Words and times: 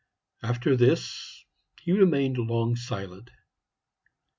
After 0.41 0.75
this 0.75 1.45
he 1.83 1.91
remained 1.91 2.39
long 2.39 2.75
silent. 2.75 3.29